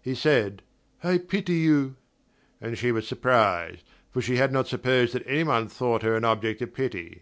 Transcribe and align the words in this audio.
He 0.00 0.14
said: 0.14 0.62
"I 1.02 1.18
pity 1.18 1.56
you," 1.56 1.96
and 2.58 2.78
she 2.78 2.90
was 2.90 3.06
surprised, 3.06 3.84
for 4.10 4.22
she 4.22 4.36
had 4.36 4.50
not 4.50 4.66
supposed 4.66 5.12
that 5.12 5.26
any 5.26 5.44
one 5.44 5.68
thought 5.68 6.00
her 6.00 6.16
an 6.16 6.24
object 6.24 6.62
of 6.62 6.72
pity. 6.72 7.20